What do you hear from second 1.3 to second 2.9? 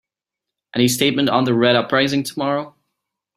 the Red uprising tomorrow?